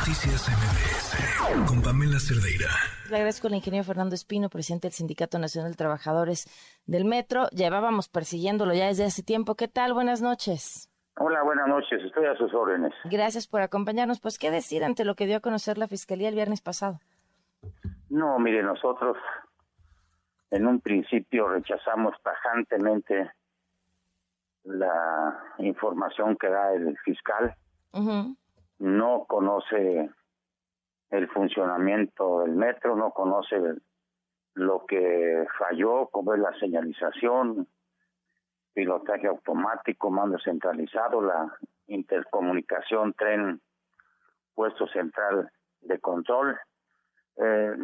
[0.00, 2.70] Noticias MBS con Pamela Cerdeira.
[3.10, 6.46] Le agradezco al ingeniero Fernando Espino, presidente del Sindicato Nacional de Trabajadores
[6.86, 7.48] del Metro.
[7.50, 9.56] Llevábamos persiguiéndolo ya desde hace tiempo.
[9.56, 9.92] ¿Qué tal?
[9.92, 10.88] Buenas noches.
[11.18, 12.02] Hola, buenas noches.
[12.02, 12.94] Estoy a sus órdenes.
[13.10, 14.20] Gracias por acompañarnos.
[14.20, 16.98] Pues, ¿qué decir ante lo que dio a conocer la Fiscalía el viernes pasado?
[18.08, 19.18] No, mire, nosotros
[20.50, 23.32] en un principio rechazamos tajantemente
[24.64, 27.54] la información que da el fiscal.
[28.80, 30.10] No conoce
[31.10, 33.56] el funcionamiento del metro, no conoce
[34.54, 37.68] lo que falló, como es la señalización,
[38.72, 41.54] pilotaje automático, mando centralizado, la
[41.88, 43.60] intercomunicación, tren,
[44.54, 45.50] puesto central
[45.82, 46.58] de control.
[47.36, 47.76] Eh,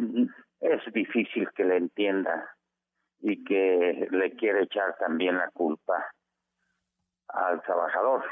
[0.61, 2.49] es difícil que le entienda
[3.19, 6.11] y que le quiere echar también la culpa
[7.27, 8.23] al trabajador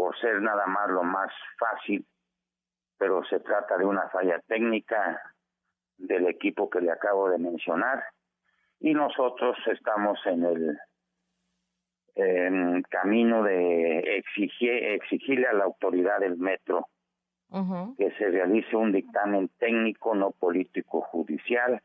[0.00, 2.06] por ser nada más lo más fácil,
[2.96, 5.20] pero se trata de una falla técnica
[5.98, 8.02] del equipo que le acabo de mencionar.
[8.78, 10.78] Y nosotros estamos en el
[12.14, 16.86] en camino de exigir, exigirle a la autoridad del metro
[17.98, 21.82] que se realice un dictamen técnico, no político judicial,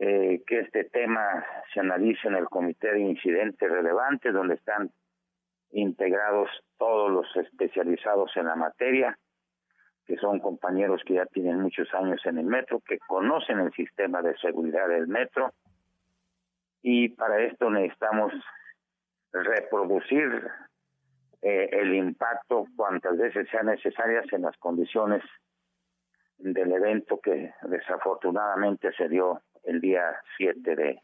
[0.00, 4.90] eh, que este tema se analice en el comité de incidentes relevantes, donde están
[5.72, 9.18] integrados todos los especializados en la materia,
[10.06, 14.22] que son compañeros que ya tienen muchos años en el metro, que conocen el sistema
[14.22, 15.52] de seguridad del metro,
[16.82, 18.32] y para esto necesitamos
[19.32, 20.50] reproducir
[21.40, 25.22] eh, el impacto cuantas veces sean necesarias en las condiciones
[26.38, 30.02] del evento que desafortunadamente se dio el día
[30.36, 31.00] 7 de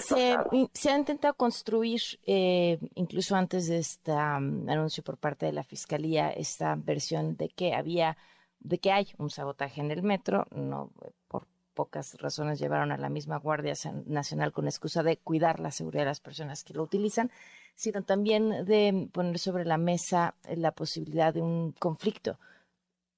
[0.00, 0.36] se,
[0.72, 6.30] se, ha intentado construir, eh, incluso antes de este anuncio por parte de la Fiscalía,
[6.30, 8.16] esta versión de que había,
[8.60, 10.90] de que hay un sabotaje en el metro, no
[11.28, 13.74] por pocas razones llevaron a la misma Guardia
[14.06, 17.30] Nacional con excusa de cuidar la seguridad de las personas que lo utilizan,
[17.74, 22.38] sino también de poner sobre la mesa la posibilidad de un conflicto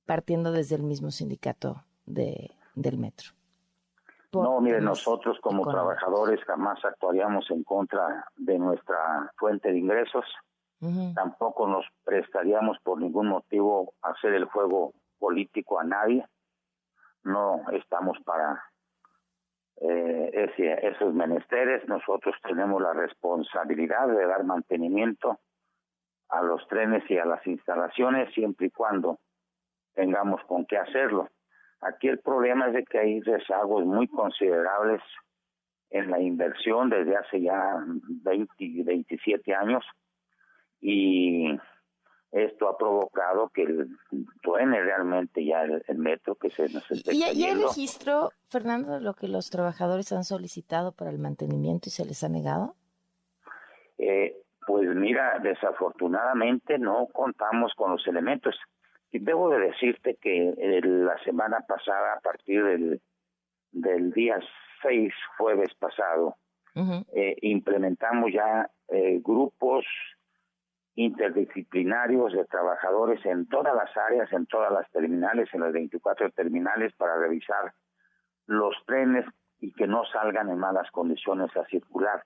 [0.06, 3.32] partiendo desde el mismo sindicato de, del metro.
[4.42, 10.24] No, mire, nosotros como trabajadores jamás actuaríamos en contra de nuestra fuente de ingresos.
[11.14, 16.26] Tampoco nos prestaríamos por ningún motivo a hacer el juego político a nadie.
[17.22, 18.62] No estamos para
[19.80, 21.88] eh, ese, esos menesteres.
[21.88, 25.38] Nosotros tenemos la responsabilidad de dar mantenimiento
[26.28, 29.18] a los trenes y a las instalaciones siempre y cuando
[29.94, 31.28] tengamos con qué hacerlo.
[31.84, 35.02] Aquí el problema es de que hay rezagos muy considerables
[35.90, 39.84] en la inversión desde hace ya 20, 27 años
[40.80, 41.56] y
[42.32, 43.86] esto ha provocado que
[44.42, 49.00] truene realmente ya el, metro que se nos esté ¿Y, ¿Y hay registro, Fernando, de
[49.00, 52.74] lo que los trabajadores han solicitado para el mantenimiento y se les ha negado?
[53.98, 58.56] Eh, pues mira, desafortunadamente no contamos con los elementos.
[59.14, 60.52] Y debo de decirte que
[60.82, 63.00] la semana pasada, a partir del,
[63.70, 64.40] del día
[64.82, 66.34] 6, jueves pasado,
[67.12, 69.84] eh, implementamos ya eh, grupos
[70.96, 76.92] interdisciplinarios de trabajadores en todas las áreas, en todas las terminales, en las 24 terminales,
[76.96, 77.72] para revisar
[78.46, 79.26] los trenes
[79.60, 82.24] y que no salgan en malas condiciones a circular.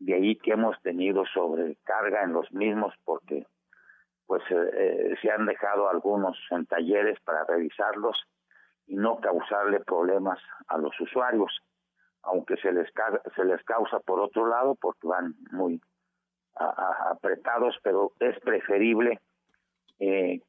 [0.00, 3.46] De ahí que hemos tenido sobrecarga en los mismos porque
[4.28, 8.22] pues eh, eh, se han dejado algunos en talleres para revisarlos
[8.86, 11.50] y no causarle problemas a los usuarios,
[12.22, 12.88] aunque se les
[13.34, 15.80] se les causa por otro lado porque van muy
[16.54, 19.18] apretados, pero es preferible
[19.98, 20.42] eh,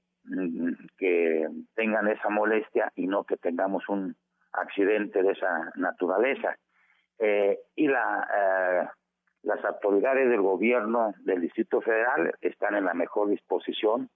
[0.97, 4.15] que tengan esa molestia y no que tengamos un
[4.51, 6.57] accidente de esa naturaleza.
[7.75, 8.93] y la
[9.49, 14.07] las autoridades del gobierno del Distrito Federal están en la mejor disposición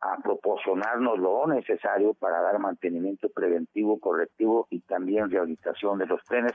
[0.00, 6.52] a proporcionarnos lo necesario para dar mantenimiento preventivo, correctivo y también rehabilitación de los trenes.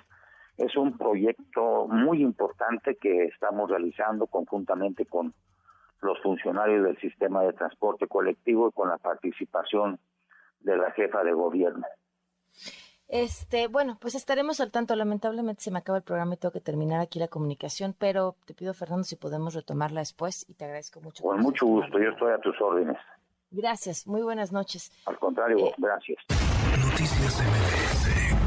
[0.57, 5.33] Es un proyecto muy importante que estamos realizando conjuntamente con
[6.01, 9.99] los funcionarios del sistema de transporte colectivo y con la participación
[10.61, 11.85] de la jefa de gobierno.
[13.07, 14.95] Este, bueno, pues estaremos al tanto.
[14.95, 18.53] Lamentablemente se me acaba el programa y tengo que terminar aquí la comunicación, pero te
[18.53, 21.23] pido, Fernando, si podemos retomarla después y te agradezco mucho.
[21.23, 22.97] Con mucho gusto, yo estoy a tus órdenes.
[23.49, 24.91] Gracias, muy buenas noches.
[25.05, 26.19] Al contrario, eh, gracias.
[26.77, 28.46] Noticias